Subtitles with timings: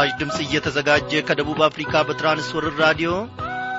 [0.00, 3.10] ይህ በምስራች ድምፅ እየተዘጋጀ ከደቡብ አፍሪካ በትራንስወርር ራዲዮ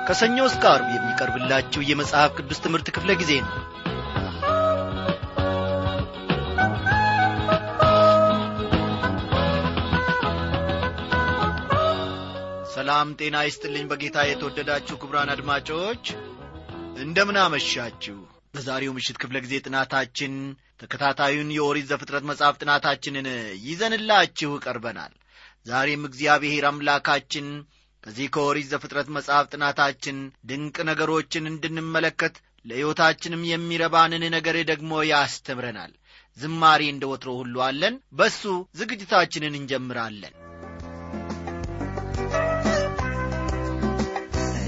[0.06, 3.52] ከሰኞ እስከ አርብ የሚቀርብላችሁ የመጽሐፍ ቅዱስ ትምህርት ክፍለ ጊዜ ነው።
[12.74, 16.04] ሰላም ጤና ይስጥልኝ። በጌታ የተወደዳችሁ ክቡራን አድማጮች
[17.00, 18.18] እንደምን አመሻችሁ?
[18.54, 20.34] በዛሬው ምሽት ክፍለ ጊዜ ጥናታችን
[20.82, 23.28] ተከታታዩን የኦሪት ዘፍጥረት መጽሐፍ ጥናታችንን
[23.66, 25.14] ይዘንላችሁ ቀርበናል
[25.66, 27.46] ዛሬም እግዚአብሔር አምላካችን
[28.04, 30.18] ከዚህ ከኦሪት ዘፍጥረት መጽሐፍ ጥናታችን
[30.50, 35.92] ድንቅ ነገሮችን እንድንመለከት ለሕይወታችንም የሚረባንን ነገር ደግሞ ያስተምረናል።
[36.38, 38.42] ዝማሬ እንደ ወትሮ ሁሉ አለን። በሱ
[38.74, 40.34] ዝግጅታችንን እንጀምራለን።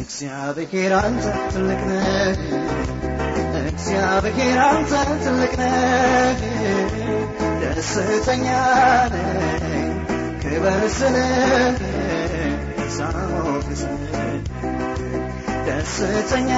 [0.02, 2.40] እግዚአብሔር አንተ ትልቅ ነህ።
[3.64, 4.92] እግዚአብሔር አንተ
[5.24, 6.40] ትልቅ ነህ።
[7.62, 8.46] ደስተኛ
[9.14, 9.91] ነኝ
[10.88, 11.78] ስልህ
[12.88, 13.82] ሳሞግስ
[15.66, 16.50] ደስተኛ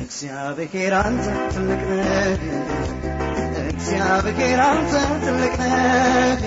[0.00, 2.42] እግዚአብሔር አንተ ትልቅ ነህ
[3.68, 4.92] እግዚአብሔር አንተ
[5.26, 6.42] ትልቅ ነህ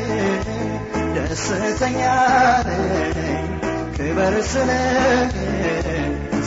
[1.15, 2.01] ደስተኛ
[2.65, 3.47] ነኝ
[3.97, 5.35] ክበር ስልህ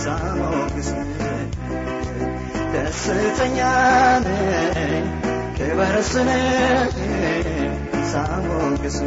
[0.04, 0.90] ሳሞግስ
[2.78, 3.58] ደስተኛ
[4.24, 5.06] ነኝ
[5.56, 6.96] ክበር ስልህ
[8.10, 8.98] ሳሞግስ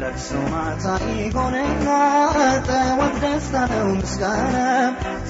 [0.00, 1.88] ለቅሶ ማታ ይሆንና
[2.68, 4.56] ጠዋት ደስታ ነው ምስጋና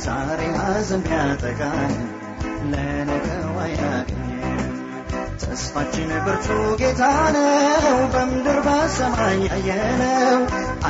[0.04, 1.94] ዛሬ ሐዘን ቢያጠቃን
[5.50, 6.48] ተስፋችን ብርቱ
[6.80, 7.02] ጌታ
[7.36, 10.40] ነው። በምድር በሰማይ ያየነው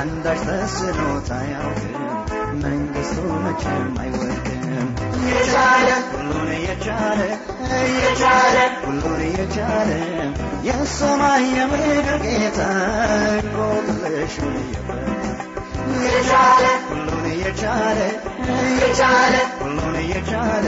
[0.01, 2.03] አንዳች ተስኖት አያውቅም
[2.63, 4.89] መንግሥቱ መቼም አይወድቅም።
[5.31, 7.21] የቻለ ሁሉን የቻለ
[7.97, 9.91] የቻለ ሁሉን የቻለ
[10.69, 12.61] የሰማይ የምድር ጌታ
[14.71, 15.09] የፈታ
[16.07, 18.01] የቻለ ሁሉን የቻለ
[18.81, 20.67] የቻለ ሁሉን የቻለ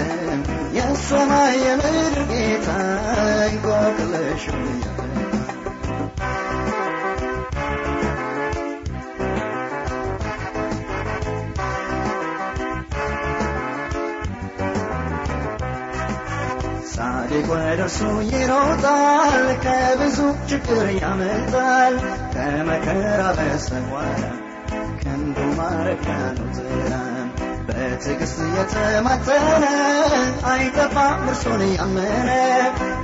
[0.82, 2.68] የሰማይ የምድር ጌታ
[3.44, 5.10] እንቆቅልሹን የፈታ
[16.92, 17.82] ጻድቅ ወደ
[18.32, 20.18] ይሮጣል ከብዙ
[20.50, 21.96] ችግር ያመልጣል
[22.34, 24.22] ከመከራ በስተኋላ
[25.00, 27.11] ክንዱ ማረፊያ ነው ጥላም
[27.94, 29.64] በትዕግስት የተማጠነ
[30.50, 32.28] አይጠፋም እርሱን ያመነ።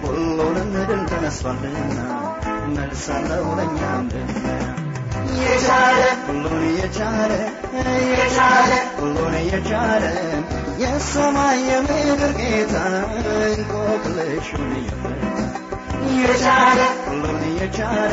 [0.02, 1.98] ሁሉንም ድል ተነስቷልና
[2.70, 4.06] መልስ አለው ለእኛም
[6.28, 6.64] ሁሉን
[9.50, 10.04] የቻለ
[10.82, 12.74] የሰማይ የምድር ጌታ
[13.50, 14.72] እንቆቅልሹን
[17.06, 18.12] ሁሉን የቻለ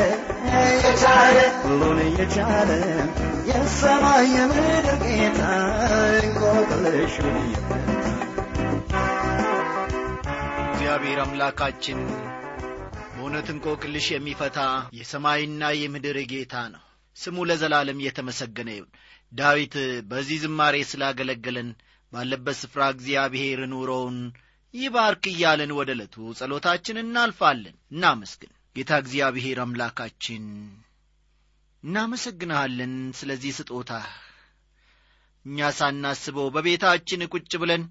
[0.82, 2.70] የቻለ ሁሉን የቻለ
[3.50, 5.40] የሰማይ የምድር ጌታ
[6.20, 8.04] እንቆቅልሹን የፈታ
[10.66, 12.00] እግዚአብሔር አምላካችን
[13.12, 14.60] በእውነት እንቆቅልሽ የሚፈታ
[14.98, 16.82] የሰማይና የምድር ጌታ ነው።
[17.16, 18.90] ስሙ ለዘላለም የተመሰገነ ይሁን።
[19.32, 19.74] ዳዊት
[20.10, 21.68] በዚህ ዝማሬ ስላገለገለን
[22.12, 24.18] ባለበት ስፍራ እግዚአብሔር ኑሮውን
[24.74, 30.44] ይባርክ እያለን ወደ ዕለቱ ጸሎታችን እናልፋለን። እናመስግን ጌታ እግዚአብሔር አምላካችን
[31.84, 33.90] እናመሰግንሃለን ስለዚህ ስጦታ
[35.44, 37.82] እኛ ሳናስበው በቤታችን ቁጭ ብለን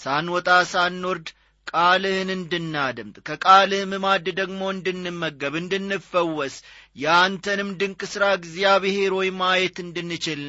[0.00, 1.28] ሳንወጣ ሳንወርድ
[1.66, 6.56] ቃልህን እንድናደምጥ ከቃልህም ማድ ደግሞ እንድንመገብ እንድንፈወስ
[6.96, 10.42] የአንተንም ድንቅ ሥራ እግዚአብሔር ሆይ ማየት እንድንችል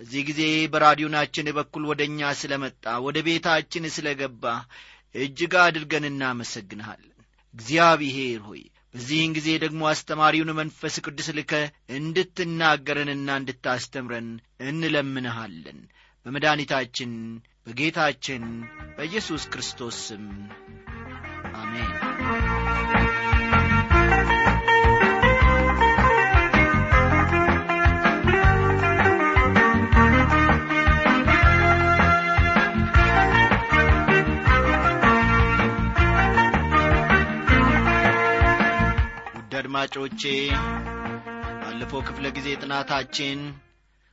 [0.00, 0.42] በዚህ ጊዜ
[0.72, 4.44] በራዲዮናችን በኩል ወደ እኛ ስለ መጣ ወደ ቤታችን ስለ ገባ
[5.14, 7.08] እጅግ አድርገን እናመሰግንሃለን።
[7.54, 8.62] እግዚአብሔር ሆይ
[8.94, 11.52] በዚህን ጊዜ ደግሞ አስተማሪውን መንፈስ ቅዱስ ልከ
[11.96, 14.28] እንድትናገረንና እንድታስተምረን
[14.62, 15.78] እንለምንሃለን።
[16.26, 17.12] በመድኃኒታችን
[17.66, 18.44] በጌታችን
[18.96, 20.26] በኢየሱስ ክርስቶስ ስም
[21.54, 21.90] አሜን
[39.74, 40.22] አድማጮቼ
[41.60, 43.38] ባለፈው ክፍለ ጊዜ ጥናታችን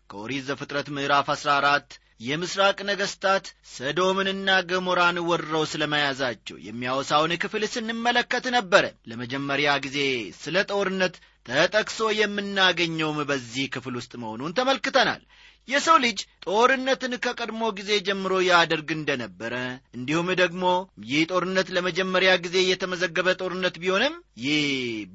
[0.09, 1.89] ከኦሪት ዘፍጥረት ምዕራፍ አሥራ አራት
[2.27, 9.99] የምስራቅ ነገሥታት ሰዶምንና ገሞራን ወርረው ስለ መያዛቸው የሚያወሳውን ክፍል ስንመለከት ነበረ ለመጀመሪያ ጊዜ
[10.39, 11.17] ስለ ጦርነት
[11.49, 15.21] ተጠቅሶ የምናገኘውም በዚህ ክፍል ውስጥ መሆኑን ተመልክተናል
[15.69, 19.53] የሰው ልጅ ጦርነትን ከቀድሞ ጊዜ ጀምሮ ያደርግ እንደነበረ
[19.97, 20.63] እንዲሁም ደግሞ
[21.09, 24.63] ይህ ጦርነት ለመጀመሪያ ጊዜ የተመዘገበ ጦርነት ቢሆንም ይህ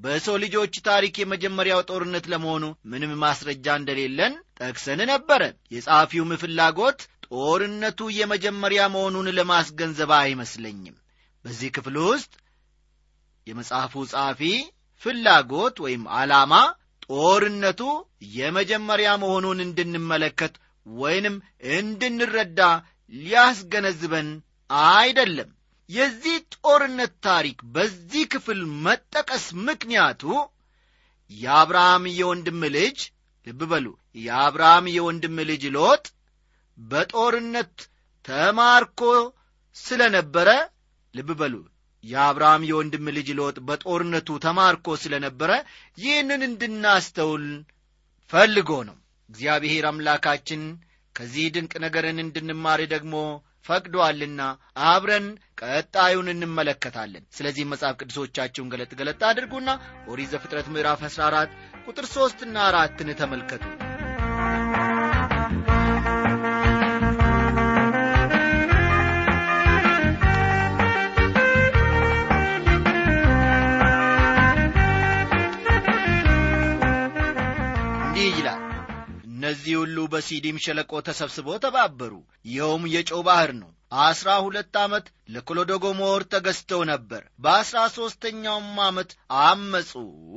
[0.04, 5.42] በሰው ልጆች ታሪክ የመጀመሪያው ጦርነት ለመሆኑ ምንም ማስረጃ እንደሌለን ጠቅሰን ነበረ።
[5.74, 10.96] የጸሐፊውም ፍላጎት ጦርነቱ የመጀመሪያ መሆኑን ለማስገንዘብ አይመስለኝም።
[11.44, 12.32] በዚህ ክፍል ውስጥ
[13.46, 14.40] የመጽሐፉ ጸሐፊ
[15.02, 16.52] ፍላጎት ወይም ዓላማ
[17.10, 17.80] ጦርነቱ
[18.36, 20.54] የመጀመሪያ መሆኑን እንድንመለከት
[20.86, 21.36] ወይንም
[21.76, 22.60] እንድንረዳ
[23.12, 24.28] ሊያስገነዝበን
[24.90, 25.50] አይደለም።
[25.90, 30.22] የዚህ ጦርነት ታሪክ በዚህ ክፍል መጠቀስ ምክንያቱ
[31.30, 32.98] የአብርሃም የወንድም ልጅ
[33.46, 33.86] ልብ በሉ
[34.18, 36.04] የአብርሃም የወንድም ልጅ ሎጥ
[36.78, 37.74] በጦርነት
[38.24, 39.00] ተማርኮ
[39.76, 40.48] ስለ ነበረ
[41.14, 41.54] ልብ በሉ
[42.04, 45.50] የአብርሃም የወንድም ልጅ ሎጥ በጦርነቱ ተማርኮ ስለ ነበረ
[45.98, 47.46] ይህንን እንድናስተውል
[48.32, 48.96] ፈልጎ ነው።
[49.30, 50.62] እግዚአብሔር አምላካችን
[51.16, 53.14] ከዚህ ድንቅ ነገርን እንድንማር ደግሞ
[53.68, 54.40] ፈቅዶአልና
[54.88, 55.26] አብረን
[55.60, 59.70] ቀጣዩን እንመለከታለን። ስለዚህ መጽሐፍ ቅዱሶቻችሁን ገለጥ ገለጥ አድርጉና
[60.10, 61.56] ኦሪት ዘፍጥረት ምዕራፍ 14
[61.86, 63.64] ቁጥር ሦስትና አራትን ተመልከቱ
[79.54, 82.12] እነዚህ ሁሉ በሲዲም ሸለቆ ተሰብስበው ተባበሩ።
[82.46, 83.68] ይኸውም የጨው ባሕር ነው።
[84.04, 85.04] አስራ ሁለት ዓመት
[85.34, 89.10] ለኮሎዶጎሞር ተገዝተው ነበር። በአስራ ሦስተኛውም ዓመት
[89.42, 89.92] አመፁ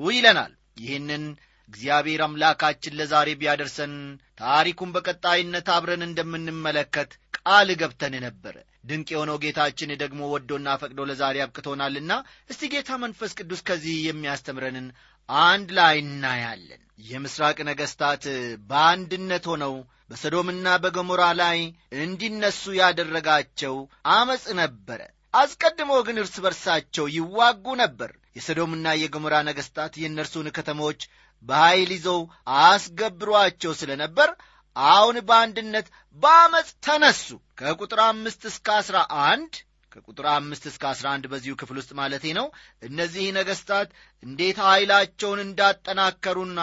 [0.10, 1.24] ይለናል። ይህንን
[1.70, 3.96] እግዚአብሔር አምላካችን ለዛሬ ቢያደርሰን
[4.42, 8.56] ታሪኩን በቀጣይነት አብረን እንደምንመለከት ቃል ገብተን ነበረ
[8.90, 12.12] ድንቅ የሆነው ጌታችን ደግሞ ወዶና ፈቅዶ ለዛሬ አብቅቶናልና
[12.52, 14.90] እስቲ ጌታ መንፈስ ቅዱስ ከዚህ የሚያስተምረንን
[15.30, 18.24] አንድ ላይ እናያለን የምስራቅ ነገሥታት
[18.70, 19.74] በአንድነት ሆነው
[20.10, 21.58] በሰዶምና በገሞራ ላይ
[22.02, 23.76] እንዲነሱ ያደረጋቸው
[24.14, 25.00] አመፅ ነበረ።
[25.34, 31.02] አስቀድሞ ግን እርስ በርሳቸው ይዋጉ ነበር። የሰዶምና የገሞራ ነገሥታት የእነርሱን ከተሞች
[31.44, 32.20] በኀይል ይዘው
[32.64, 34.30] አስገብሯቸው ስለ ነበር
[34.76, 37.28] አሁን በአንድነት በአመፅ ተነሱ።
[37.60, 38.98] ከቁጥር አምስት እስከ አስራ
[39.28, 39.54] አንድ
[39.92, 42.48] ከቁጥር አምስት እስከ አስራ አንድ በዚሁ ክፍል ውስጥ ማለቴ ነው።
[42.84, 43.90] እነዚህ ነገሥታት
[44.24, 46.60] እንዴት ኀይላቸውን እንዳጠናከሩና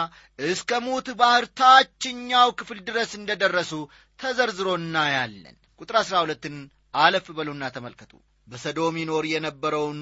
[0.49, 3.71] እስከ ሙት ባሕር ታችኛው ክፍል ድረስ እንደ ደረሱ
[4.19, 6.55] ተዘርዝሮ እናያለን። ቁጥር አሥራ ሁለትን
[6.95, 8.13] አለፍ በሉና ተመልከቱ።
[8.47, 10.01] በሰዶም ይኖር የነበረውን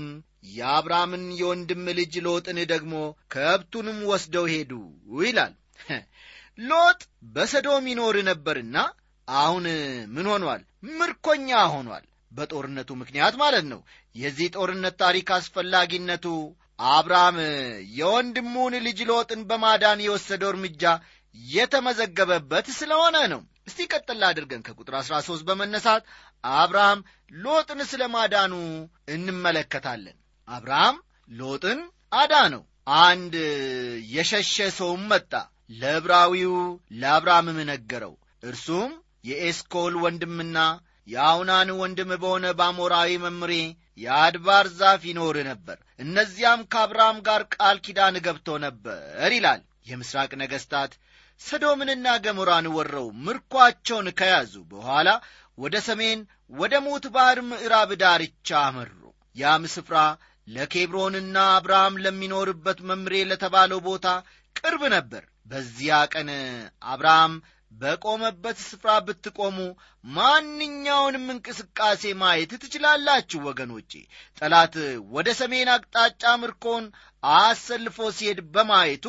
[0.54, 2.96] የአብርሃምን የወንድም ልጅ ሎጥን ደግሞ
[3.34, 4.72] ከብቱንም ወስደው ሄዱ
[5.22, 5.54] ይላል።
[6.69, 7.00] ሎጥ
[7.36, 8.78] በሰዶም ይኖር ነበርና
[9.28, 9.66] አሁን
[10.14, 10.62] ምን ሆኗል?
[10.94, 13.80] ምርኮኛ ሆኗል በጦርነቱ ምክንያት ማለት ነው።
[14.15, 16.25] የዚህ ጦርነት ታሪክ አስፈላጊነቱ
[16.89, 17.38] አብርሃም
[17.97, 20.83] የወንድሙን ልጅ ሎጥን በማዳን የወሰደው እርምጃ
[21.53, 26.03] የተመዘገበበት ስለሆነ ነው። እስቲ ቀጥላ አድርገን ከቁጥር 13 በመነሳት
[26.44, 27.00] አብርሃም
[27.38, 28.53] ሎጥን ስለ ማዳኑ
[29.15, 30.97] እንመለከታለን። አብርሃም
[31.31, 31.80] ሎጥን
[32.13, 32.63] አዳነው።
[33.03, 33.35] አንድ
[34.13, 35.31] የሸሸ ሰውም መጣ።
[35.80, 36.56] ለዕብራዊው
[37.02, 38.13] ለአብርሃምም ነገረው።
[38.44, 38.92] እርሱም
[39.25, 40.57] የኤስኮል ወንድምና
[41.07, 43.54] የአውናን ወንድም በሆነ በአሞራዊ መምሬ
[43.98, 49.00] የአድባር ዛፍ ይኖር ነበር። እነዚያም ከአብርሃም ጋር ቃል ኪዳን ገብተው ነበር
[49.36, 50.92] ይላል። የምስራቅ ነገሥታት
[51.42, 55.10] ሰዶምንና ገሞራን ወረው ምርኳቸውን ከያዙ በኋላ
[55.57, 56.19] ወደ ሰሜን
[56.52, 59.00] ወደ ሙት ባሕር ምዕራብ ዳርቻ አመሩ።
[59.36, 59.98] ያም ስፍራ
[60.48, 64.07] ለኬብሮንና አብርሃም ለሚኖርበት መምሬ ለተባለው ቦታ
[64.56, 66.30] ቅርብ ነበር። በዚያ ቀን
[66.92, 67.33] አብርሃም
[67.73, 69.57] በቆመበት ስፍራ ብትቆሙ
[70.06, 73.92] ማንኛውንም እንቅስቃሴ ማየት ትችላላችሁ ወገኖቼ።
[74.37, 74.75] ጠላት
[75.15, 76.85] ወደ ሰሜን አቅጣጫ ምርኮን
[77.23, 79.06] አሰልፎ ሲሄድ በማየቱ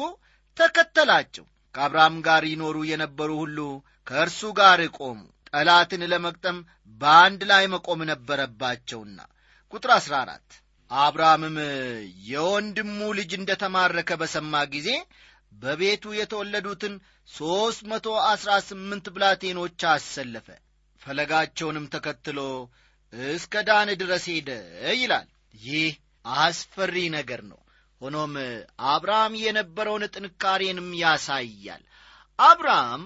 [0.57, 1.45] ተከተላቸው።
[1.75, 3.59] ከአብርሃም ጋር ይኖሩ የነበሩ ሁሉ
[4.07, 6.59] ከእርሱ ጋር ቆሙ። ጠላትን ለመቅጠም
[7.01, 9.19] በአንድ ላይ መቆም ነበረባቸውና።
[9.73, 11.57] ቁጥር 14 አብርሃምም
[12.29, 14.89] የወንድሙ ልጅ እንደ ተማረከ በሰማ ጊዜ
[15.55, 16.95] በቤቱ የተወለዱትን
[17.29, 20.49] ሦስት መቶ አሥራ ስምንት ብላቴኖች አሰለፈ።
[21.03, 22.39] ፈለጋቸውንም ተከትሎ
[23.13, 24.51] እስከ ዳን ድረስ ሄደ
[24.97, 25.29] ይላል።
[25.61, 25.91] ይህ
[26.39, 27.61] አስፈሪ ነገር ነው።
[28.01, 28.33] ሆኖም
[28.93, 31.83] አብርሃም የነበረውን ጥንካሬንም ያሳያል።
[32.39, 33.03] አብርሃም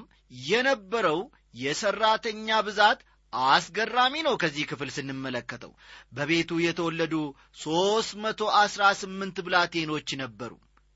[0.48, 1.20] የነበረው
[1.56, 3.00] የሠራተኛ ብዛት
[3.32, 5.72] አስገራሚ ነው። ከዚህ ክፍል ስንመለከተው
[6.12, 7.14] በቤቱ የተወለዱ
[7.62, 10.52] ሦስት መቶ አሥራ ስምንት ብላቴኖች ነበሩ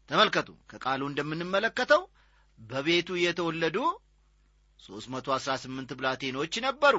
[0.08, 2.02] ተመልከቱ ከቃሉ እንደምንመለከተው
[2.58, 3.76] በቤቱ የተወለዱ
[4.80, 6.96] ሦስት መቶ አሥራ ስምንት ብላቴኖች ነበሩ።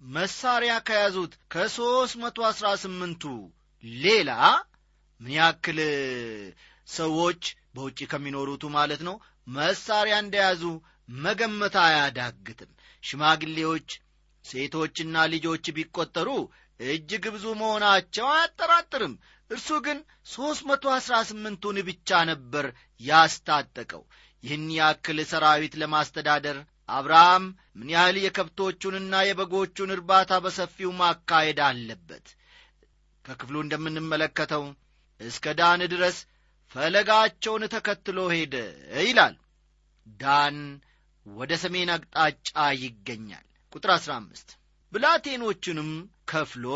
[0.00, 3.24] መሳሪያ ከያዙት ከሦስት መቶ አሥራ ስምንቱ
[4.02, 4.30] ሌላ
[5.20, 5.78] ምን ያክል
[6.88, 7.42] ሰዎች
[7.74, 9.16] በውጭ ከሚኖሩቱ ማለት ነው?
[9.50, 10.62] መሳሪያ እንደያዙ
[11.08, 12.70] መገመት አያዳግትም።
[13.02, 13.88] ሽማግሌዎች
[14.44, 16.28] ሴቶችና ልጆች ቢቈጠሩ
[16.80, 19.14] እጅግ ብዙ መሆናቸው አያጠራጥርም
[19.50, 19.98] እርሱ ግን
[20.32, 22.66] ሦስት መቶ አሥራ ስምንቱን ብቻ ነበር
[23.00, 24.02] ያስታጠቀው።
[24.44, 27.44] ይህን ያክል ሰራዊት ለማስተዳደር አብርሃም
[27.78, 32.26] ምን ያህል የከብቶቹንና የበጎቹን እርባታ በሰፊው ማካሄድ አለበት?
[33.24, 34.64] ከክፍሉ እንደምንመለከተው
[35.20, 36.16] እስከ ዳን ድረስ
[36.74, 38.54] ፈለጋቸውን ተከትሎ ሄደ
[39.02, 39.34] ይላል።
[40.20, 40.56] ዳን
[41.26, 42.50] ወደ ሰሜን አቅጣጫ
[42.82, 44.56] ይገኛል። ቁጥር 15
[44.92, 45.90] ብላቴኖቹንም
[46.30, 46.66] ከፍሎ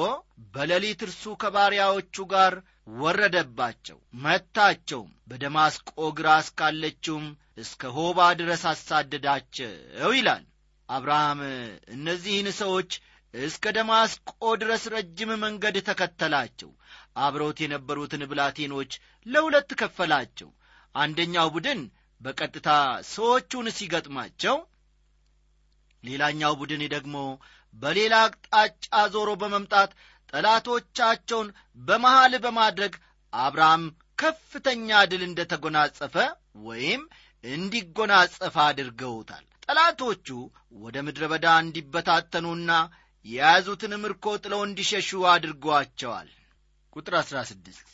[0.54, 2.54] በሌሊት እርሱ ከባሪያዎቹ ጋር
[2.96, 7.26] ወረደባቸው መታቸውም። በደማስቆ ግራ እስካለችውም
[7.58, 9.72] እስከ ሆባ ድረስ አሳደዳቸው
[10.16, 10.44] ይላል።
[10.88, 11.40] አብርሃም
[11.96, 12.90] እነዚህን ሰዎች
[13.34, 14.30] እስከ ደማስቆ
[14.62, 16.70] ድረስ ረጅም መንገድ ተከተላቸው።
[17.24, 18.92] አብረውት የነበሩትን ብላቴኖች
[19.26, 20.50] ለሁለት ከፈላቸው።
[20.94, 21.80] አንደኛው ቡድን
[22.20, 22.68] በቀጥታ
[23.12, 24.56] ሰዎቹን ሲገጥማቸው
[26.04, 27.16] ሌላኛው ቡድን ደግሞ
[27.74, 29.90] በሌላ አቅጣጫ ዞሮ በመምጣት
[30.32, 32.94] ጠላቶቻቸውን በመሃል በማድረግ
[33.32, 33.84] አብርሃም
[34.18, 36.14] ከፍተኛ ድል እንደ ተጎናጸፈ
[36.66, 37.02] ወይም
[37.44, 40.26] እንዲጎናጸፈ አድርገውታል። ጠላቶቹ
[40.82, 42.70] ወደ ምድረ በዳ እንዲበታተኑና
[43.26, 46.30] የያዙትን ምርኮ ጥለው እንዲሸሹ አድርጓቸዋል።
[46.96, 47.92] ቁጥር 16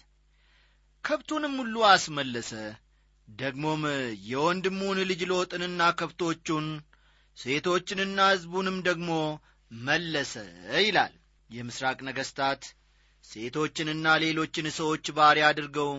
[1.04, 2.52] ከብቱንም ሁሉ አስመለሰ።
[3.28, 3.82] ደግሞም
[4.30, 6.66] የወንድሙን ልጅ ሎጥንና ከብቶቹን
[7.38, 9.10] ሴቶችንና ሕዝቡንም ደግሞ
[9.70, 10.32] መለሰ
[10.80, 11.14] ይላል።
[11.50, 12.62] የምስራቅ ነገሥታት
[13.24, 15.92] ሴቶችንና ሌሎችን ሰዎች ባሪያ አድርገው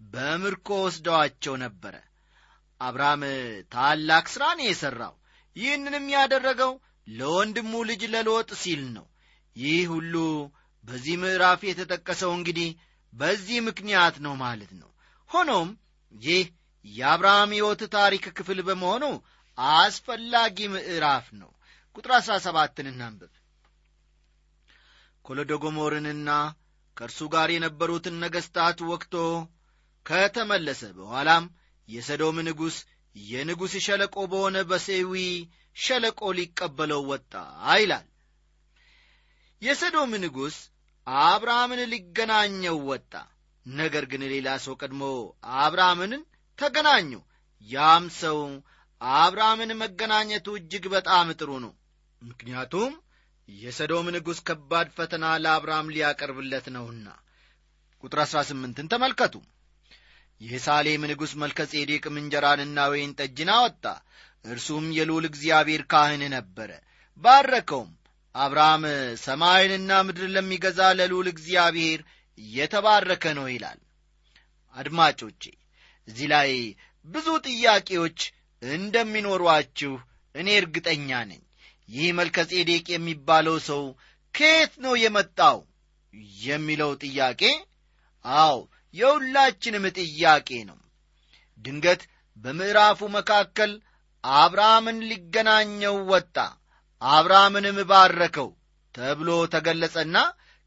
[0.00, 1.94] በምርኮ ወስደዋቸው ነበረ።
[2.80, 3.22] አብርሃም
[3.72, 5.14] ታላቅ ሥራን የሠራው
[5.56, 6.72] ይህንንም ያደረገው
[7.08, 9.06] ለወንድሙ ልጅ ለሎጥ ሲል ነው።
[9.56, 10.14] ይህ ሁሉ
[10.84, 12.70] በዚህ ምዕራፍ የተጠቀሰው እንግዲህ
[13.12, 14.90] በዚህ ምክንያት ነው ማለት ነው።
[15.30, 15.68] ሆኖም
[16.12, 16.44] ይህ
[16.84, 19.04] የአብርሃም ሕይወት ታሪክ ክፍል በመሆኑ
[19.78, 21.50] አስፈላጊ ምዕራፍ ነው
[21.96, 23.32] ቁጥር አሥራ ሰባትን እናንብብ።
[25.24, 26.30] ኮሎዶጎሞርንና
[26.96, 29.14] ከእርሱ ጋር የነበሩትን ነገሥታት ወቅቶ
[30.06, 31.44] ከተመለሰ በኋላም
[31.88, 32.76] የሰዶም ንጉሥ
[33.16, 35.12] የንጉሥ ሸለቆ በሆነ በሴዊ
[35.76, 37.32] ሸለቆ ሊቀበለው ወጣ
[37.80, 38.06] ይላል።
[39.62, 40.56] የሰዶም ንጉሥ
[41.06, 43.12] አብርሃምን ሊገናኘው ወጣ።
[43.66, 45.02] ነገር ግን ሌላ ሰው ቀድሞ
[45.58, 46.12] አብርሃምን
[46.58, 47.22] ተገናኘው
[47.68, 48.38] ያም ሰው
[49.00, 51.72] አብርሃምን መገናኘቱ እጅግ በጣም ጥሩ ነው
[52.22, 52.92] ምክንያቱም
[53.48, 57.06] የሰዶም ንጉሥ ከባድ ፈተና ለአብርሃም ሊያቀርብለት ነውና።
[58.04, 59.34] ቁጥር አሥራ ስምንትን ተመልከቱ።
[60.40, 63.84] የሳሌም ንጉሥ መልከ ጼዴቅም እንጀራንና ወይን ጠጅን አወጣ።
[64.44, 66.70] እርሱም የልዑል እግዚአብሔር ካህን ነበረ።
[67.24, 67.90] ባረከውም።
[68.34, 68.84] አብርሃም
[69.22, 72.00] ሰማይንና ምድርን ለሚገዛ ለልዑል እግዚአብሔር
[72.38, 73.80] የተባረከ ነው ይላል።
[74.74, 75.42] አድማጮቼ
[76.08, 76.50] እዚህ ላይ
[77.06, 78.18] ብዙ ጥያቄዎች
[78.62, 79.92] እንደሚኖሯችሁ
[80.34, 81.42] እኔ እርግጠኛ ነኝ
[81.92, 83.82] ይህ መልከ ጼዴቅ የሚባለው ሰው
[84.34, 85.58] ከየት ነው የመጣው?
[86.44, 87.42] የሚለው ጥያቄ
[88.24, 88.56] አዎ
[88.94, 90.78] የሁላችንም ጥያቄ ነው።
[91.60, 92.02] ድንገት
[92.36, 93.72] በምዕራፉ መካከል
[94.24, 96.36] አብርሃምን ሊገናኘው ወጣ።
[97.02, 98.48] አብርሃምንም ባረከው
[98.94, 100.16] ተብሎ ተገለጸና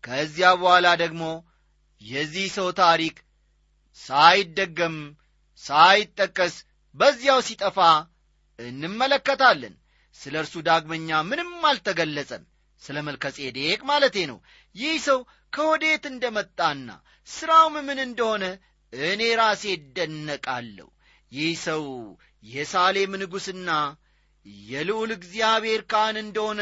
[0.04, 1.24] ከዚያ በኋላ ደግሞ
[2.02, 3.16] የዚህ ሰው ታሪክ
[4.00, 4.98] ሳይደገም
[5.64, 6.56] ሳይጠቀስ
[6.96, 7.78] በዚያው ሲጠፋ
[8.60, 9.74] እንመለከታለን
[10.20, 12.44] ስለ እርሱ ዳግመኛ ምንም አልተገለጸም።
[12.82, 13.26] ስለ መልከ
[13.84, 14.38] ማለቴ ነው።
[14.76, 15.20] ይህ ሰው
[15.54, 16.88] ከወዴት እንደመጣና
[17.28, 18.44] ሥራውም ምን እንደሆነ
[18.94, 20.88] እኔ ራሴ እደነቃለሁ።
[21.32, 21.84] ይህ ሰው
[22.44, 23.70] የሳሌም ንጉሥና
[24.66, 26.62] የልዑል እግዚአብሔር ካህን እንደሆነ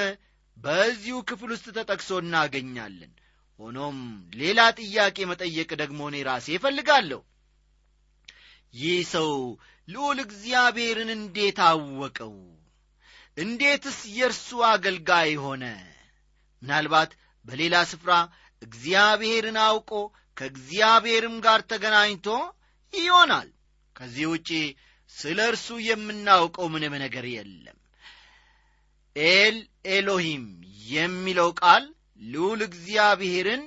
[0.57, 3.11] በዚሁ ክፍል ውስጥ ተጠቅሶ እናገኛለን።
[3.59, 3.97] ሆኖም
[4.33, 7.21] ሌላ ጥያቄ መጠየቅ ደግሞ እኔ ራሴ እፈልጋለሁ።
[8.73, 9.31] ይህ ሰው
[9.87, 12.33] ልዑል እግዚአብሔርን እንዴት አወቀው
[13.37, 15.63] እንዴትስ የእርሱ አገልጋይ ሆነ?
[16.61, 17.11] ምናልባት
[17.45, 18.11] በሌላ ስፍራ
[18.61, 19.91] እግዚአብሔርን አውቆ
[20.37, 22.27] ከእግዚአብሔርም ጋር ተገናኝቶ
[22.93, 23.49] ይሆናል።
[23.95, 24.49] ከዚህ ውጪ
[25.11, 27.77] ስለ እርሱ የምናውቀው ምንም ነገር የለም።
[29.15, 29.57] ኤል
[29.89, 30.45] ኤሎሂም
[30.91, 31.83] የሚለው ቃል
[32.25, 33.63] ልዑል እግዚአብሔርን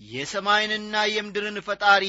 [0.00, 2.04] የሰማይንና የምድርን ፈጣሪ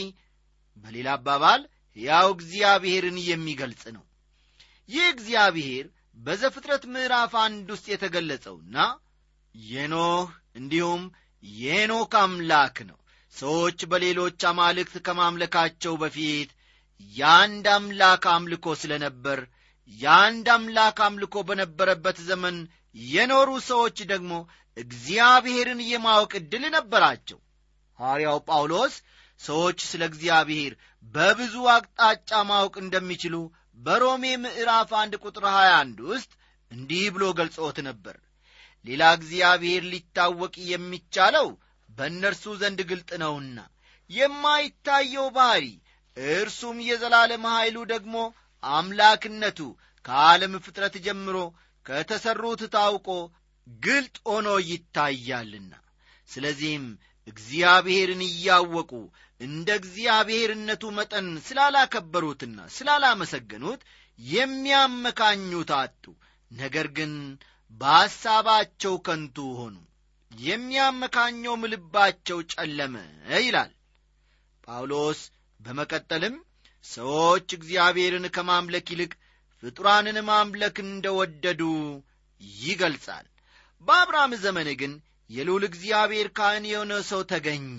[0.77, 1.61] በሌላ አባባል
[1.97, 4.03] ያው እግዚአብሔርን የሚገልጽ ነው።
[4.89, 5.85] ይህ እግዚአብሔር
[6.17, 8.77] በዘፍጥረት ምዕራፍ አንድ ውስጥ የተገለጸውና
[9.55, 11.01] የኖህ እንዲሁም
[11.43, 12.97] የኖክ አምላክ ነው።
[13.33, 16.49] ሰዎች በሌሎች አማልክት ከማምለካቸው በፊት
[17.13, 19.39] የአንድ አምላክ አምልኮ ስለ ነበር
[19.91, 22.57] የአንድ አምላክ አምልኮ በነበረበት ዘመን
[23.07, 24.33] የኖሩ ሰዎች ደግሞ
[24.77, 27.39] እግዚአብሔርን የማወቅ ዕድል ነበራቸው።
[27.99, 28.93] ሐዋርያው ጳውሎስ
[29.39, 30.73] ሰዎች ስለ እግዚአብሔር
[31.05, 33.35] በብዙ አቅጣጫ ማወቅ እንደሚችሉ
[33.77, 36.31] በሮሜ ምዕራፍ አንድ ቁጥር 21 ውስጥ
[36.71, 38.15] እንዲህ ብሎ ገልጾት ነበር።
[38.85, 41.47] ሌላ እግዚአብሔር ሊታወቅ የሚቻለው
[41.89, 43.57] በእነርሱ ዘንድ ግልጥ ነውና
[44.09, 45.65] የማይታየው ባሕሪ
[46.35, 48.15] እርሱም የዘላለም ኃይሉ ደግሞ
[48.63, 49.59] አምላክነቱ
[50.05, 51.37] ከዓለም ፍጥረት ጀምሮ
[51.85, 53.07] ከተሠሩት ታውቆ
[53.67, 55.71] ግልጥ ሆኖ ይታያልና።
[56.29, 56.85] ስለዚህም
[57.27, 58.91] እግዚአብሔርን እያወቁ
[59.41, 63.81] እንደ እግዚአብሔርነቱ መጠን ስላላከበሩትና ስላላመሰገኑት
[64.19, 66.03] የሚያመካኙት አጡ።
[66.51, 67.13] ነገር ግን
[67.81, 69.75] በሐሳባቸው ከንቱ ሆኑ።
[70.31, 72.95] የሚያመካኘውም ልባቸው ጨለመ
[73.39, 73.71] ይላል።
[74.67, 75.19] ጳውሎስ
[75.59, 76.35] በመቀጠልም
[76.85, 79.11] ሰዎች እግዚአብሔርን ከማምለክ ይልቅ
[79.63, 81.61] ፍጡራንን ማምለክ እንደወደዱ
[82.61, 83.27] ይገልጻል።
[83.83, 84.93] በአብርሃም ዘመን ግን
[85.29, 87.77] የልዑል እግዚአብሔር ካህን የሆነ ሰው ተገኘ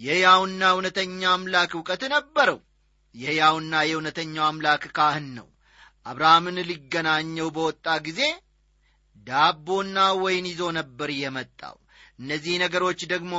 [0.00, 2.58] የሕያውና እውነተኛ አምላክ ዕውቀት ነበረው።
[3.14, 5.48] የሕያውና የእውነተኛው አምላክ ካህን ነው።
[6.06, 8.20] አብርሃምን ሊገናኘው በወጣ ጊዜ
[9.26, 11.76] ዳቦና ወይን ይዞ ነበር የመጣው።
[12.18, 13.34] እነዚህ ነገሮች ደግሞ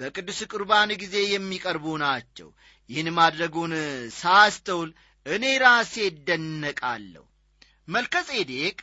[0.00, 2.48] በቅዱስ ቁርባን ጊዜ የሚቀርቡ ናቸው።
[2.90, 3.72] ይህን ማድረጉን
[4.20, 4.90] ሳስተውል
[5.26, 7.24] እኔ ራሴ እደነቃለሁ።
[7.88, 8.76] መልከ ጼዴቅ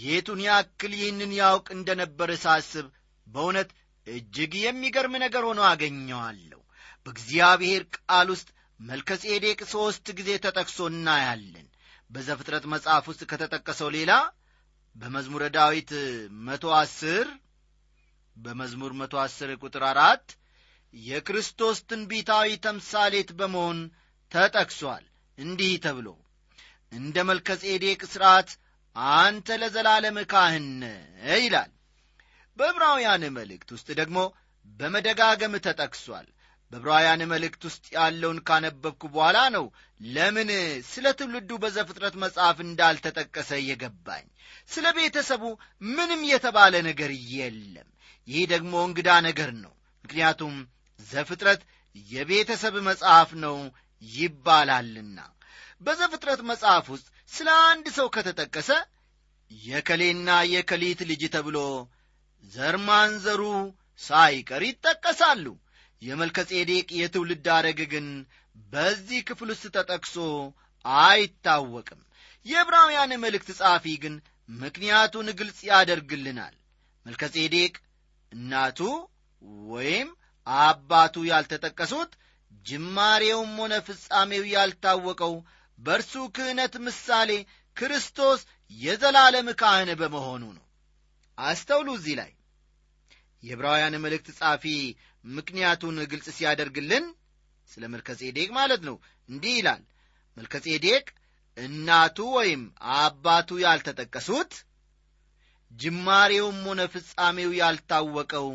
[0.00, 2.86] የቱን ያክል ይህንን ያውቅ እንደ ነበር ሳስብ
[3.26, 3.70] በእውነት
[4.06, 6.60] እጅግ የሚገርም ነገር ሆኖ አገኘዋለሁ።
[7.06, 8.48] በእግዚአብሔር ቃል ውስጥ
[8.80, 11.66] መልከ ጼዴቅ ሦስት ጊዜ ተጠቅሶ እናያለን።
[12.10, 14.12] በዘፍጥረት መጽሐፍ ውስጥ ከተጠቀሰው ሌላ
[14.96, 15.90] በመዝሙረ ዳዊት
[16.46, 17.26] መቶ አስር
[18.36, 20.26] በመዝሙር መቶ አስር ቁጥር አራት
[20.94, 23.78] የክርስቶስ ትንቢታዊ ተምሳሌት በመሆን
[24.32, 25.04] ተጠቅሷል።
[25.38, 26.08] እንዲህ ተብሎ
[26.92, 28.50] እንደ መልከ ጼዴቅ ሥርዓት
[29.16, 30.68] አንተ ለዘላለም ካህን
[31.38, 31.72] ይላል
[32.58, 34.18] በዕብራውያን መልእክት ውስጥ ደግሞ
[34.80, 36.26] በመደጋገም ተጠቅሷል።
[36.72, 39.66] በዕብራውያን መልእክት ውስጥ ያለውን ካነበብኩ በኋላ ነው
[40.00, 40.48] ለምን
[40.88, 44.26] ስለ ትውልዱ በዘፍጥረት መጽሐፍ እንዳልተጠቀሰ የገባኝ።
[44.70, 45.44] ስለ ቤተሰቡ
[45.90, 47.88] ምንም የተባለ ነገር የለም።
[48.28, 49.72] ይህ ደግሞ እንግዳ ነገር ነው።
[50.04, 50.54] ምክንያቱም
[51.00, 51.62] ዘፍጥረት
[51.96, 53.56] የቤተሰብ መጽሐፍ ነው
[54.02, 55.18] ይባላልና።
[55.82, 58.70] በዘፍጥረት መጽሐፍ ውስጥ ስለ አንድ ሰው ከተጠቀሰ
[59.50, 61.58] የከሌና የከሊት ልጅ ተብሎ
[62.46, 63.42] ዘርማንዘሩ
[64.00, 65.46] ሳይቀር ይጠቀሳሉ።
[66.02, 68.06] የመልከ ጼዴቅ የትውልድ አረግ ግን
[68.66, 70.16] በዚህ ክፍል ውስጥ ተጠቅሶ
[70.84, 72.00] አይታወቅም።
[72.46, 74.14] የዕብራውያን መልእክት ጻፊ ግን
[74.58, 76.54] ምክንያቱን ግልጽ ያደርግልናል።
[77.06, 77.74] መልከ ጼዴቅ
[78.32, 78.78] እናቱ
[79.70, 80.08] ወይም
[80.46, 82.12] አባቱ ያልተጠቀሱት
[82.66, 85.34] ጅማሬውም ሆነ ፍጻሜው ያልታወቀው
[85.78, 87.30] በእርሱ ክህነት ምሳሌ
[87.76, 88.40] ክርስቶስ
[88.72, 90.64] የዘላለም ካህን በመሆኑ ነው።
[91.38, 92.30] አስተውሉ እዚህ ላይ
[93.42, 94.64] የዕብራውያን መልእክት ጻፊ
[95.24, 97.04] ምክንያቱን ግልጽ ሲያደርግልን
[97.70, 98.96] ስለ መልከጼዴቅ ማለት ነው።
[99.28, 99.82] እንዲህ ይላል
[100.36, 101.04] መልከጼዴቅ
[101.56, 102.62] እናቱ ወይም
[102.96, 104.52] አባቱ ያልተጠቀሱት
[105.72, 108.48] ጅማሬውም ሆነ ፍጻሜው ያልታወቀው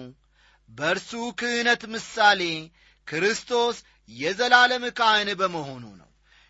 [0.70, 2.42] በእርሱ ክህነት ምሳሌ
[3.08, 3.78] ክርስቶስ
[4.10, 6.10] የዘላለም ካህን በመሆኑ ነው።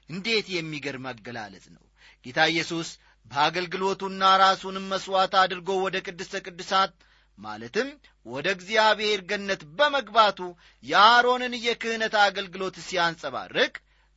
[0.09, 1.83] እንዴት የሚገርም አገላለጽ ነው!
[2.25, 2.89] ጌታ ኢየሱስ
[3.25, 6.93] በአገልግሎቱና ራሱንም መሥዋዕት አድርጎ ወደ ቅድስተ ቅዱሳት
[7.41, 7.87] ማለትም
[8.25, 10.39] ወደ እግዚአብሔር ገነት በመግባቱ
[10.83, 13.73] የአሮንን የክህነት አገልግሎት ሲያንጸባርቅ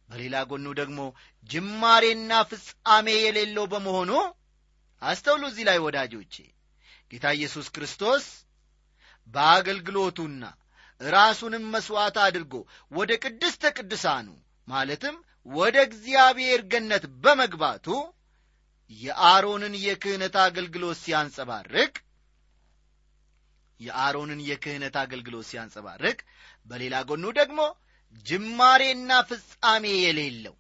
[0.08, 1.00] በሌላ ጎኑ ደግሞ
[1.50, 4.12] ጅማሬና ፍጻሜ የሌለው በመሆኑ
[5.02, 6.34] አስተውሉ እዚህ ላይ ወዳጆቼ
[7.10, 8.24] ጌታ ኢየሱስ ክርስቶስ
[9.34, 10.44] በአገልግሎቱና
[11.00, 12.54] ራሱንም መሥዋዕት አድርጎ
[12.92, 14.28] ወደ ቅድስተ ቅዱሳኑ
[14.68, 17.86] ማለትም ወደ እግዚአብሔር ገነት በመግባቱ
[19.00, 21.94] የአሮንን የክህነት አገልግሎት ሲያንጸባርቅ
[23.84, 26.18] የአሮንን የክህነት አገልግሎት ሲያንጸባርቅ
[26.70, 27.60] በሌላ ጎኑ ደግሞ
[28.26, 30.54] ጅማሬና ፍጻሜ የሌለው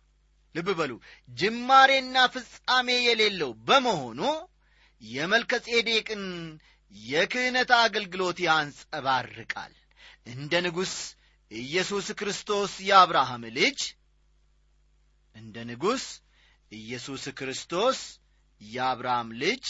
[0.54, 0.92] ልብ በሉ
[1.32, 4.20] ጅማሬና ፍጻሜ የሌለው በመሆኑ
[5.02, 6.24] የመልከ ጼዴቅን
[6.94, 9.72] የክህነት አገልግሎት ያንጸባርቃል።
[10.26, 10.92] እንደ ንጉሥ
[11.50, 13.80] ኢየሱስ ክርስቶስ የአብርሃም ልጅ
[15.36, 16.04] እንደ ንጉሥ
[16.72, 17.98] ኢየሱስ ክርስቶስ
[18.60, 19.64] የአብርሃም ልጅ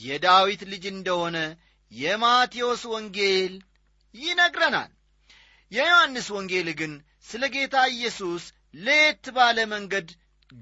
[0.00, 1.36] የዳዊት ልጅ እንደሆነ
[1.92, 3.54] የማቴዎስ ወንጌል
[4.14, 4.90] ይነግረናል።
[5.72, 6.92] የዮሐንስ ወንጌል ግን
[7.28, 8.44] ስለ ጌታ ኢየሱስ
[8.78, 10.08] ለየት ባለ መንገድ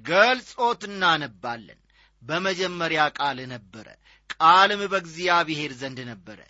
[0.04, 1.80] ገልጾት እናነባለን።
[2.22, 3.86] በመጀመሪያ ቃል ነበረ
[4.34, 6.40] ቃልም በእግዚአብሔር ዘንድ ነበረ።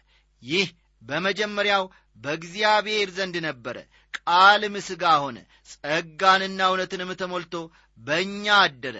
[0.43, 0.69] ይህ
[1.03, 1.85] በመጀመሪያው
[2.19, 3.77] በእግዚአብሔር ዘንድ ነበረ።
[4.19, 5.39] ቃልም ሥጋ ሆነ
[5.73, 7.55] ጸጋንና እውነትንም ተሞልቶ
[7.99, 8.97] በእኛ አደረ።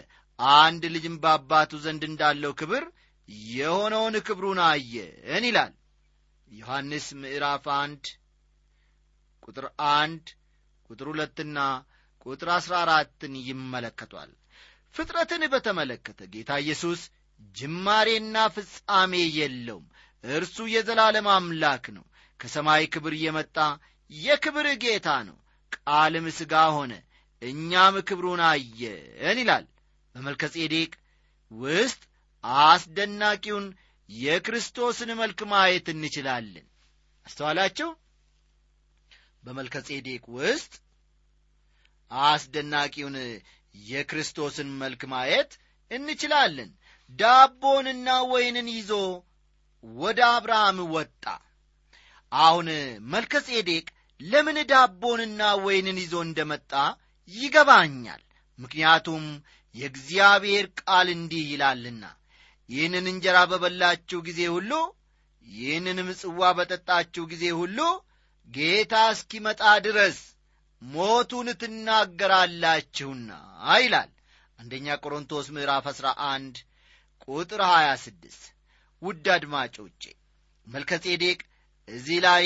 [0.59, 2.85] አንድ ልጅም በአባቱ ዘንድ እንዳለው ክብር
[3.29, 5.73] የሆነውን ክብሩን አየን ይላል።
[6.49, 8.05] ዮሐንስ ምዕራፍ አንድ
[9.43, 10.25] ቁጥር አንድ
[10.91, 11.59] ቁጥር ሁለትና
[12.27, 14.31] ቁጥር አሥራ አራትን ይመለከቷል።
[14.95, 17.01] ፍጥረትን በተመለከተ ጌታ ኢየሱስ
[17.57, 19.87] ጅማሬና ፍጻሜ የለውም።
[20.25, 22.05] እርሱ የዘላለም አምላክ ነው።
[22.41, 23.57] ከሰማይ ክብር የመጣ
[24.21, 25.37] የክብር ጌታ ነው።
[25.73, 26.93] ቃልም ሥጋ ሆነ።
[27.43, 29.65] እኛም ክብሩን አየን ይላል።
[30.15, 30.93] በመልከ ጼዴቅ
[31.51, 32.01] ውስጥ
[32.65, 33.67] አስደናቂውን
[34.09, 36.67] የክርስቶስን መልክ ማየት እንችላለን።
[37.27, 37.89] አስተዋላችሁ?
[39.45, 40.73] በመልከ ጼዴቅ ውስጥ
[42.11, 43.17] አስደናቂውን
[43.89, 45.51] የክርስቶስን መልክ ማየት
[45.91, 46.71] እንችላለን።
[47.19, 48.93] ዳቦንና ወይንን ይዞ
[49.85, 51.25] ወደ አብርሃም ወጣ።
[52.33, 52.69] አሁን
[53.13, 53.87] መልከ ጼዴቅ
[54.21, 56.73] ለምን ዳቦንና ወይንን ይዞ እንደመጣ
[57.33, 58.23] ይገባኛል።
[58.59, 59.25] ምክንያቱም
[59.75, 62.05] የእግዚአብሔር ቃል እንዲህ ይላልና
[62.69, 64.73] ይህንን እንጀራ በበላችሁ ጊዜ ሁሉ
[65.47, 67.79] ይህንንም ጽዋ በጠጣችሁ ጊዜ ሁሉ
[68.49, 70.19] ጌታ እስኪመጣ ድረስ
[70.83, 73.31] ሞቱን ትናገራላችሁና
[73.77, 74.11] ይላል።
[74.59, 76.61] አንደኛ ቆሮንቶስ ምዕራፍ 11
[77.29, 78.51] ቁጥር 26
[79.03, 80.03] ውድ አድማጮቼ
[80.67, 81.39] መልከጼዴቅ
[81.89, 82.45] እዚህ ላይ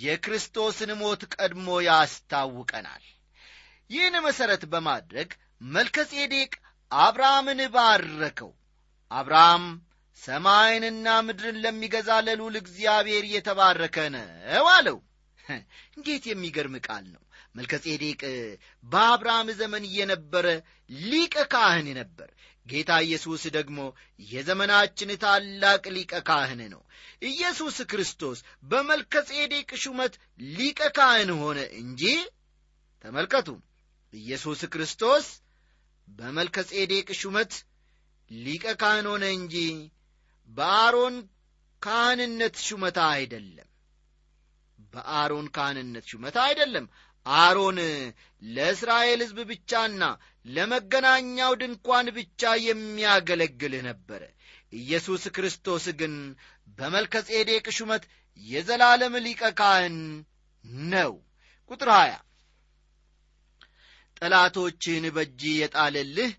[0.00, 3.04] የክርስቶስን ሞት ቀድሞ ያስታውቀናል።
[3.90, 5.30] ይህን መሠረት በማድረግ
[5.68, 6.52] መልከጼዴቅ
[6.92, 8.52] አብርሃምን ባረከው
[9.14, 9.64] አብርሃም
[10.22, 14.98] ሰማይንና ምድርን ለሚገዛ ለልዑል እግዚአብሔር እየተባረከ ነው አለው።
[15.96, 17.22] እንዴት የሚገርም ቃል ነው!
[17.54, 18.20] መልከጼዴቅ
[18.84, 20.46] በአብርሃም ዘመን የነበረ
[21.04, 22.28] ሊቀ ካህን ነበር።
[22.66, 23.78] ጌታ ኢየሱስ ደግሞ
[24.28, 26.82] የዘመናችን ታላቅ ሊቀ ካህን ነው።
[27.28, 30.14] ኢየሱስ ክርስቶስ በመልከጼዴቅ ሹመት
[30.54, 32.02] ሊቀ ካህን ሆነ እንጂ
[33.04, 33.48] ተመልከቱ
[34.14, 35.26] ኢየሱስ ክርስቶስ
[36.08, 37.52] በመልከጼዴቅ ሹመት
[38.38, 39.54] ሊቀ ካህን ሆነ እንጂ
[40.50, 41.14] በአሮን
[41.82, 43.68] ካህንነት ሹመታ አይደለም።
[44.92, 46.86] በአሮን ካህንነት ሹመታ አይደለም።
[47.26, 47.78] አሮን
[48.42, 50.02] ለእስራኤል ሕዝብ ብቻና
[50.46, 54.22] ለመገናኛው ድንኳን ብቻ የሚያገለግል ነበረ።
[54.72, 56.14] ኢየሱስ ክርስቶስ ግን
[56.78, 58.04] በመልከጼዴቅ ሹመት
[58.44, 59.96] የዘላለም ሊቀ ካህን
[60.92, 61.12] ነው።
[61.70, 62.20] ቁጥር 20
[64.18, 66.32] ጠላቶችን በእጅ የጣለልህ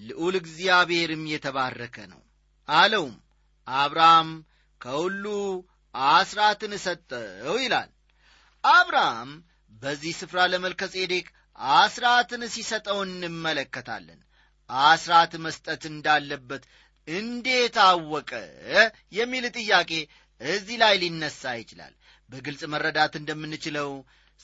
[0.00, 2.20] ልዑል እግዚአብሔርም የተባረከ ነው
[2.68, 3.16] አለውም።
[3.66, 4.30] አብርሃም
[4.80, 5.24] ከሁሉ
[6.12, 7.90] አስራትን ሰጠው ይላል።
[8.64, 9.30] አብርሃም
[9.72, 11.26] በዚህ ስፍራ ለመልከጼዴቅ
[11.76, 14.20] አስራትን ሲሰጠው እንመለከታለን።
[14.88, 16.64] አስራት መስጠት እንዳለበት
[17.08, 18.30] እንዴት አወቀ
[19.12, 19.92] የሚል ጥያቄ
[20.40, 21.94] እዚህ ላይ ሊነሳ ይችላል።
[22.30, 23.90] በግልጽ መረዳት እንደምንችለው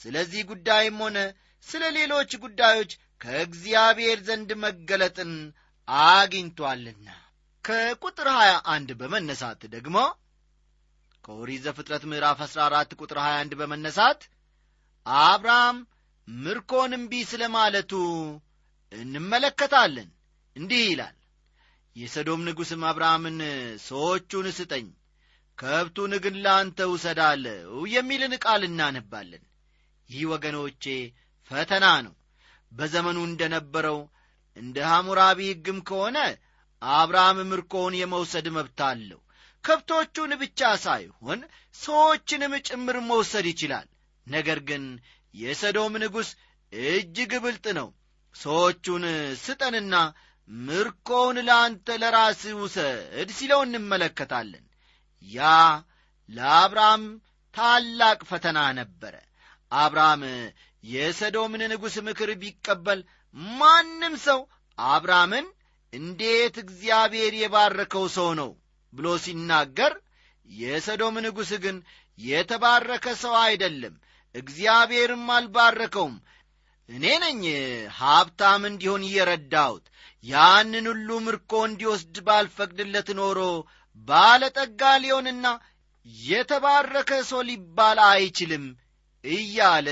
[0.00, 1.18] ስለዚህ ጉዳይም ሆነ
[1.66, 5.32] ስለ ሌሎች ጉዳዮች ከእግዚአብሔር ዘንድ መገለጥን
[6.08, 7.08] አግኝቷልና
[7.64, 9.96] ከቁጥር 21 በመነሳት ደግሞ
[11.24, 14.20] ከኦሪት ዘፍጥረት ምዕራፍ 14 ቁጥር 21 በመነሳት
[15.06, 15.78] አብርሃም
[16.28, 17.92] ምርኮን እምቢ ስለ ማለቱ
[18.92, 20.08] እንመለከታለን።
[20.56, 21.16] እንዲህ ይላል
[21.96, 23.38] የሰዶም ንጉሥም አብርሃምን
[23.84, 24.86] ሰዎቹን ስጠኝ
[25.58, 29.44] ከብቱን ግን ለአንተ ውሰዳለው የሚልን ቃል እናነባለን።
[30.08, 30.84] ይህ ወገኖቼ
[31.50, 32.14] ፈተና ነው
[32.72, 33.98] በዘመኑ እንደ ነበረው
[34.56, 36.18] እንደ ሐሙራቢ ሕግም ከሆነ
[36.82, 39.20] አብርሃም ምርኮውን የመውሰድ መብት አለው።
[39.64, 41.40] ከብቶቹን ብቻ ሳይሆን
[41.78, 43.86] ሰዎችንም ጭምር መውሰድ ይችላል።
[44.26, 44.84] ነገር ግን
[45.34, 46.28] የሰዶም ንጉሥ
[46.72, 47.88] እጅግ ብልጥ ነው።
[48.34, 49.04] ሰዎቹን
[49.42, 49.94] ስጠንና
[50.50, 54.64] ምርኮውን ለአንተ ለራስህ ውሰድ ሲለው እንመለከታለን።
[55.28, 55.40] ያ
[56.28, 57.04] ለአብርሃም
[57.54, 59.14] ታላቅ ፈተና ነበረ።
[59.72, 60.22] አብርሃም
[60.86, 63.00] የሰዶምን ንጉሥ ምክር ቢቀበል
[63.54, 64.40] ማንም ሰው
[64.78, 65.46] አብርሃምን
[65.92, 68.50] እንዴት እግዚአብሔር የባረከው ሰው ነው
[68.92, 69.92] ብሎ ሲናገር
[70.48, 71.76] የሰዶም ንጉሥ ግን
[72.18, 73.94] የተባረከ ሰው አይደለም
[74.34, 76.14] እግዚአብሔርም አልባረከውም።
[76.88, 77.40] እኔ ነኝ
[77.98, 79.84] ሀብታም እንዲሆን እየረዳሁት
[80.24, 83.40] ያንን ሁሉ ምርኮ እንዲወስድ ባልፈቅድለት ኖሮ
[84.08, 85.46] ባለጠጋ ሊሆንና
[86.26, 88.64] የተባረከ ሰው ሊባል አይችልም
[89.24, 89.88] እያለ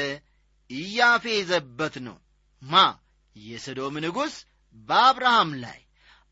[0.70, 2.16] እያፌዘበት ነው።
[2.62, 2.74] ማ?
[3.37, 4.35] የሰዶም ንጉሥ
[4.88, 5.81] በአብርሃም ላይ።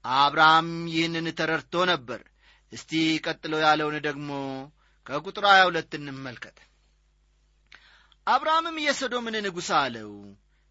[0.04, 2.20] አብርሃም ይህንን ተረድቶ ነበር።
[2.72, 2.90] እስቲ
[3.24, 4.30] ቀጥሎ ያለውን ደግሞ
[5.06, 6.58] ከቁጥር ሀያ ሁለት እንመልከት።
[8.26, 10.12] አብርሃምም የሰዶምን ንጉሥ አለው።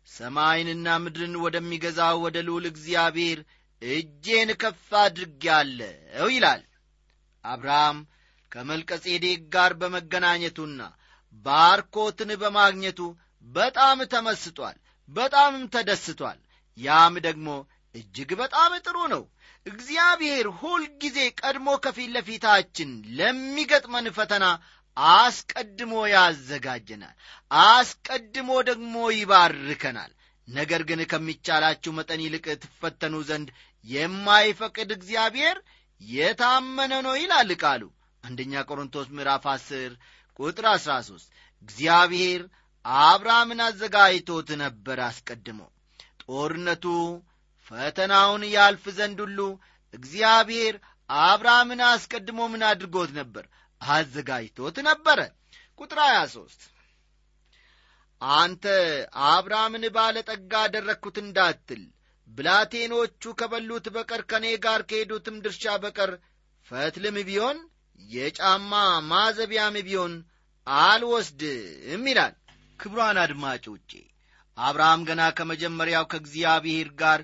[0.07, 3.39] ሰማይንና ምድርን ወደሚገዛው ወደ ልዑል እግዚአብሔር
[3.81, 6.63] እጄን ከፍ አድርጌአለሁ ይላል።
[7.45, 7.97] አብርሃም
[8.51, 10.79] ከመልቀጼዴቅ ጋር በመገናኘቱና
[11.45, 12.99] ባርኮትን በማግኘቱ
[13.47, 14.77] በጣም ተመስጧል
[15.09, 16.39] በጣምም ተደስቷል።
[16.77, 17.47] ያም ደግሞ
[17.95, 19.23] እጅግ በጣም ጥሩ ነው።
[19.65, 24.45] እግዚአብሔር ሁልጊዜ ቀድሞ ከፊት ለፊታችን ለሚገጥመን ፈተና
[25.17, 27.15] አስቀድሞ ያዘጋጀናል
[27.51, 30.11] አስቀድሞ ደግሞ ይባርከናል።
[30.47, 33.49] ነገር ግን ከሚቻላችሁ መጠን ይልቅ ትፈተኑ ዘንድ
[33.85, 35.57] የማይፈቅድ እግዚአብሔር
[36.01, 37.83] የታመነ ነው ይላል ቃሉ።
[38.23, 39.93] አንደኛ ቆሮንቶስ ምዕራፍ 10
[40.39, 41.29] ቁጥር 13
[41.63, 42.41] እግዚአብሔር
[42.85, 45.59] አብርሃምን አዘጋጅቶት ነበር አስቀድሞ።
[46.23, 46.85] ጦርነቱ
[47.71, 49.39] ፈተናውን ያልፍ ዘንድ ሁሉ
[49.93, 50.75] እግዚአብሔር
[51.09, 53.45] አብርሃምን አስቀድሞ ምን አድርጎት ነበር?
[53.81, 55.19] አዘጋጅቶት ነበረ።
[55.79, 56.67] ቁጥር 23
[58.21, 58.65] አንተ
[59.29, 61.81] አብርሃምን ባለጠጋ አደረግኩት እንዳትል
[62.29, 66.11] ብላቴኖቹ ከበሉት በቀር ከእኔ ጋር ከሄዱትም ድርሻ በቀር
[66.67, 67.57] ፈትልም ቢሆን
[67.99, 68.73] የጫማ
[69.11, 70.13] ማዘቢያም ቢሆን
[70.67, 72.33] አልወስድም ይላል
[72.81, 73.91] ክብሯን አድማጮቼ
[74.57, 77.19] አብርሃም ገና ከመጀመሪያው ከእግዚአብሔር ጋር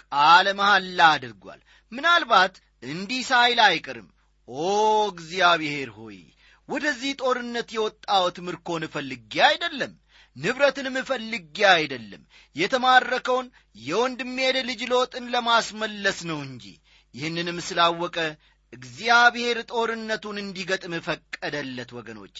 [0.00, 1.60] ቃለ መሐላ አድርጓል።
[1.92, 2.54] ምናልባት
[2.86, 4.08] እንዲህ ሳይል አይቀርም።
[4.48, 4.66] ኦ
[5.12, 6.18] እግዚአብሔር ሆይ
[6.68, 9.92] ወደዚህ ጦርነት የወጣሁት ምርኮን እፈልጌ አይደለም
[10.36, 12.22] ንብረትንም እፈልጌ አይደለም።
[12.56, 13.46] የተማረከውን
[13.82, 16.64] የወንድሜን ልጅ ሎጥን ለማስመለስ ነው እንጂ።
[17.14, 18.16] ይህንንም ስላወቀ
[18.72, 22.36] እግዚአብሔር ጦርነቱን እንዲገጥም ፈቀደለት ወገኖቼ።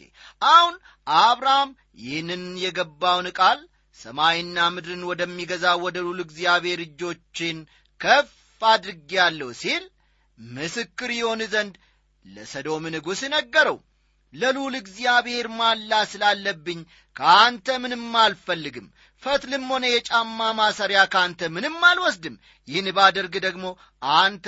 [0.48, 0.74] አሁን
[1.06, 1.70] አብርሃም
[2.02, 3.60] ይህንን የገባውን ቃል
[3.98, 7.56] ሰማይና ምድርን ወደሚገዛ ወደ ሉል እግዚአብሔር እጆችን
[8.00, 8.30] ከፍ
[8.62, 9.84] አድርጌያለሁ ሲል
[10.38, 11.74] ምስክር ይሆን ዘንድ
[12.24, 13.78] ለሰዶም ንጉሥ ነገረው።
[14.34, 16.80] ለሉል እግዚአብሔር ማላ ስላለብኝ
[17.16, 18.86] ከአንተ ምንም አልፈልግም
[19.22, 22.34] ፈትልም ሆነ የጫማ ማሰሪያ ከአንተ ምንም አልወስድም።
[22.68, 23.64] ይህን ባደርግ ደግሞ
[24.18, 24.46] አንተ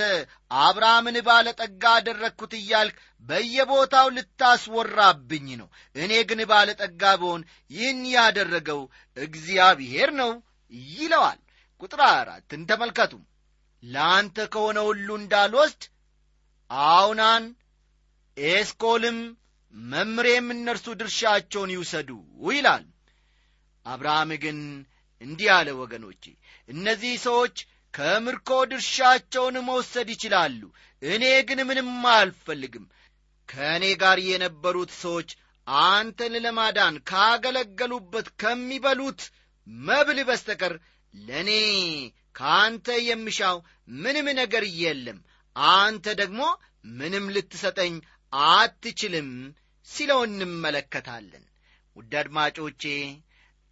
[0.61, 8.80] አብርሃምን ባለጠጋ አደረግኩት እያልክ በየቦታው ልታስወራብኝ ነው። እኔ ግን ባለጠጋ ብሆን ይህን ያደረገው
[9.16, 10.30] እግዚአብሔር ነው
[10.92, 11.40] ይለዋል።
[11.83, 13.12] ቁጥር አራትን ተመልከቱ።
[13.83, 15.83] ለአንተ ከሆነ ሁሉ እንዳልወስድ
[16.70, 17.44] አውናን
[18.37, 19.18] ኤስኮልም
[19.74, 22.11] መምሬም እነርሱ ድርሻቸውን ይውሰዱ
[22.50, 22.85] ይላል
[23.86, 24.58] አብርሃም ግን
[25.20, 26.22] እንዲህ አለ ወገኖቼ
[26.68, 27.56] እነዚህ ሰዎች
[27.94, 30.60] ከምርኮ ድርሻቸውን መውሰድ ይችላሉ።
[31.02, 32.84] እኔ ግን ምንም አልፈልግም።
[33.48, 35.30] ከእኔ ጋር የነበሩት ሰዎች
[35.66, 39.20] አንተን ለማዳን ካገለገሉበት ከሚበሉት
[39.86, 40.74] መብል በስተቀር
[41.14, 41.50] ለእኔ
[42.34, 43.56] ከአንተ የምሻው
[43.96, 45.18] ምንም ነገር የለም።
[45.74, 46.42] አንተ ደግሞ
[46.98, 47.94] ምንም ልትሰጠኝ
[48.32, 49.30] አትችልም
[49.88, 51.44] ሲለው እንመለከታለን።
[51.96, 52.82] ውድ አድማጮቼ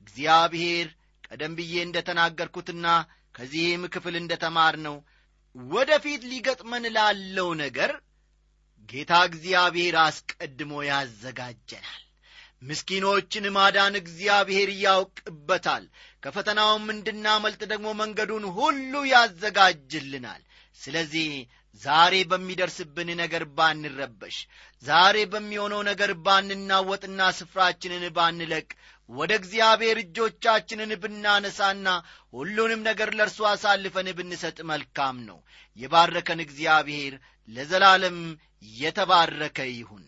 [0.08, 0.88] እግዚአብሔር
[1.24, 2.86] ቀደም ብዬ እንደ ተናገርኩትና
[3.34, 4.96] ከዚህም ክፍል እንደ ተማር ነው
[5.54, 7.90] ወደፊት ሊገጥመን ላለው ነገር
[8.88, 12.02] ጌታ እግዚአብሔር አስቀድሞ ያዘጋጀናል።
[12.62, 15.84] ምስኪኖችን ማዳን እግዚአብሔር ያውቅበታል።
[16.22, 20.42] ከፈተናውም እንድናመልጥ ደግሞ መንገዱን ሁሉ ያዘጋጅልናል።
[20.78, 21.28] ስለዚህ
[21.82, 24.36] ዛሬ በሚደርስብን ነገር ባንረበሽ
[24.84, 28.68] ዛሬ በሚሆነው ነገር ባንናወጥና ስፍራችንን ባንለቅ
[29.10, 31.86] ወደ እግዚአብሔር እጆቻችንን ብናነሳና
[32.34, 35.38] ሁሉንም ነገር ለእርሱ አሳልፈን ብንሰጥ መልካም ነው።
[35.78, 37.14] የባረከን እግዚአብሔር
[37.48, 38.18] ለዘላለም
[38.78, 40.04] የተባረከ ይሁን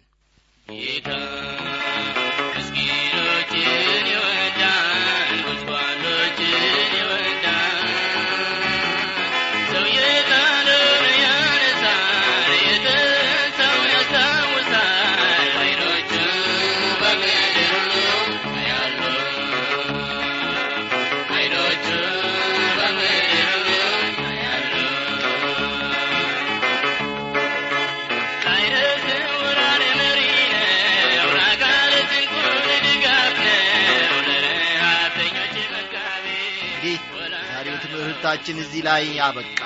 [38.33, 39.61] ትምህርታችን እዚህ ላይ ያበቃ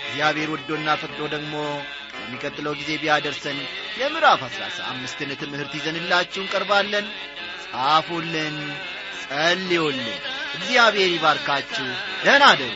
[0.00, 1.54] እግዚአብሔር ወዶና ፈቅዶ ደግሞ
[2.14, 3.58] በሚቀጥለው ጊዜ ቢያደርሰን
[4.00, 7.06] የምዕራፍ አሥራ አምስትን ትምህርት ይዘንላችሁ እንቀርባለን።
[7.64, 8.58] ጻፉልን
[9.22, 10.10] ጸልዩልን።
[10.56, 11.86] እግዚአብሔር ይባርካችሁ።
[12.24, 12.72] ደህና አደሩ